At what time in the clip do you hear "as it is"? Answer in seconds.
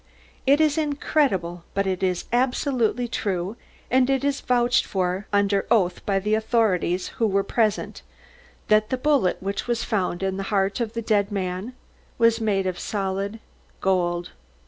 3.91-4.41